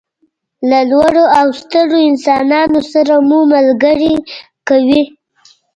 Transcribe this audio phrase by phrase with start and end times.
[0.69, 4.15] له لوړو او سترو انسانانو سره مو ملګري
[4.67, 5.01] کوي.